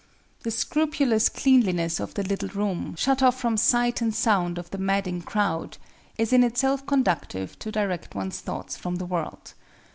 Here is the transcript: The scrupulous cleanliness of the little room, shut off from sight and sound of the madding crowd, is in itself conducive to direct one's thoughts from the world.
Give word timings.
The 0.41 0.49
scrupulous 0.49 1.29
cleanliness 1.29 1.99
of 1.99 2.15
the 2.15 2.23
little 2.23 2.49
room, 2.49 2.95
shut 2.97 3.21
off 3.21 3.39
from 3.39 3.55
sight 3.55 4.01
and 4.01 4.15
sound 4.15 4.57
of 4.57 4.71
the 4.71 4.79
madding 4.79 5.21
crowd, 5.21 5.77
is 6.17 6.33
in 6.33 6.43
itself 6.43 6.87
conducive 6.87 7.59
to 7.59 7.71
direct 7.71 8.15
one's 8.15 8.39
thoughts 8.39 8.75
from 8.75 8.95
the 8.95 9.05
world. 9.05 9.53